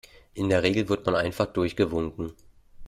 [0.33, 2.33] In der Regel wird man einfach durchgewunken.